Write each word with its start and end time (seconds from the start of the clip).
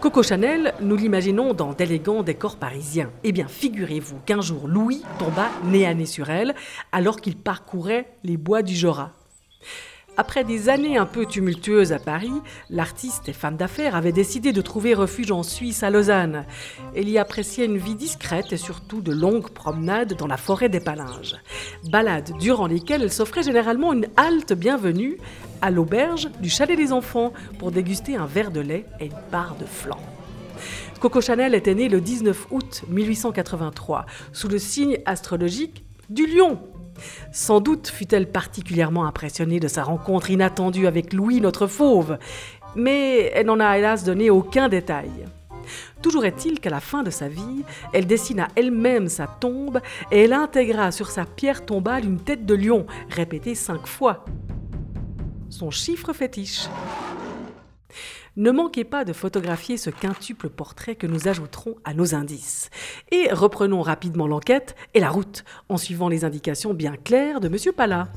Coco 0.00 0.22
Chanel, 0.22 0.72
nous 0.80 0.96
l'imaginons 0.96 1.52
dans 1.52 1.74
d'élégants 1.74 2.22
décors 2.22 2.56
parisiens. 2.56 3.10
Eh 3.22 3.32
bien, 3.32 3.46
figurez-vous 3.48 4.16
qu'un 4.24 4.40
jour, 4.40 4.66
Louis 4.66 5.02
tomba 5.18 5.50
nez 5.64 5.86
à 5.86 5.92
nez 5.92 6.06
sur 6.06 6.30
elle 6.30 6.54
alors 6.90 7.20
qu'il 7.20 7.36
parcourait 7.36 8.10
les 8.24 8.38
bois 8.38 8.62
du 8.62 8.74
Jura. 8.74 9.12
Après 10.20 10.44
des 10.44 10.68
années 10.68 10.98
un 10.98 11.06
peu 11.06 11.24
tumultueuses 11.24 11.94
à 11.94 11.98
Paris, 11.98 12.42
l'artiste 12.68 13.30
et 13.30 13.32
femme 13.32 13.56
d'affaires 13.56 13.96
avait 13.96 14.12
décidé 14.12 14.52
de 14.52 14.60
trouver 14.60 14.92
refuge 14.92 15.30
en 15.30 15.42
Suisse, 15.42 15.82
à 15.82 15.88
Lausanne. 15.88 16.44
Elle 16.94 17.08
y 17.08 17.16
appréciait 17.16 17.64
une 17.64 17.78
vie 17.78 17.94
discrète 17.94 18.52
et 18.52 18.58
surtout 18.58 19.00
de 19.00 19.14
longues 19.14 19.48
promenades 19.48 20.12
dans 20.18 20.26
la 20.26 20.36
forêt 20.36 20.68
des 20.68 20.78
Palinges. 20.78 21.36
Balades 21.90 22.32
durant 22.38 22.66
lesquelles 22.66 23.00
elle 23.00 23.10
s'offrait 23.10 23.44
généralement 23.44 23.94
une 23.94 24.08
halte 24.18 24.52
bienvenue 24.52 25.16
à 25.62 25.70
l'auberge 25.70 26.28
du 26.38 26.50
Chalet 26.50 26.76
des 26.76 26.92
Enfants 26.92 27.32
pour 27.58 27.72
déguster 27.72 28.16
un 28.16 28.26
verre 28.26 28.50
de 28.50 28.60
lait 28.60 28.84
et 29.00 29.06
une 29.06 29.12
barre 29.32 29.56
de 29.58 29.64
flan. 29.64 29.96
Coco 31.00 31.22
Chanel 31.22 31.54
était 31.54 31.74
née 31.74 31.88
le 31.88 32.02
19 32.02 32.48
août 32.50 32.82
1883 32.90 34.04
sous 34.34 34.48
le 34.48 34.58
signe 34.58 34.98
astrologique 35.06 35.82
du 36.10 36.26
lion. 36.26 36.58
Sans 37.32 37.60
doute 37.60 37.88
fut-elle 37.88 38.30
particulièrement 38.30 39.06
impressionnée 39.06 39.60
de 39.60 39.68
sa 39.68 39.82
rencontre 39.82 40.30
inattendue 40.30 40.86
avec 40.86 41.12
Louis, 41.12 41.40
notre 41.40 41.66
fauve, 41.66 42.18
mais 42.76 43.30
elle 43.34 43.46
n'en 43.46 43.60
a 43.60 43.78
hélas 43.78 44.04
donné 44.04 44.30
aucun 44.30 44.68
détail. 44.68 45.10
Toujours 46.02 46.24
est-il 46.24 46.60
qu'à 46.60 46.70
la 46.70 46.80
fin 46.80 47.02
de 47.02 47.10
sa 47.10 47.28
vie, 47.28 47.64
elle 47.92 48.06
dessina 48.06 48.48
elle-même 48.56 49.08
sa 49.08 49.26
tombe 49.26 49.80
et 50.10 50.22
elle 50.22 50.32
intégra 50.32 50.90
sur 50.90 51.10
sa 51.10 51.24
pierre 51.24 51.64
tombale 51.64 52.04
une 52.04 52.20
tête 52.20 52.46
de 52.46 52.54
lion, 52.54 52.86
répétée 53.10 53.54
cinq 53.54 53.86
fois. 53.86 54.24
Son 55.48 55.70
chiffre 55.70 56.12
fétiche. 56.12 56.68
Ne 58.36 58.50
manquez 58.50 58.84
pas 58.84 59.04
de 59.04 59.12
photographier 59.12 59.76
ce 59.76 59.90
quintuple 59.90 60.48
portrait 60.48 60.94
que 60.94 61.06
nous 61.06 61.28
ajouterons 61.28 61.76
à 61.84 61.94
nos 61.94 62.14
indices. 62.14 62.70
Et 63.10 63.28
reprenons 63.32 63.82
rapidement 63.82 64.26
l'enquête 64.26 64.76
et 64.94 65.00
la 65.00 65.10
route 65.10 65.44
en 65.68 65.76
suivant 65.76 66.08
les 66.08 66.24
indications 66.24 66.74
bien 66.74 66.96
claires 66.96 67.40
de 67.40 67.48
M. 67.48 67.72
Pala. 67.76 68.08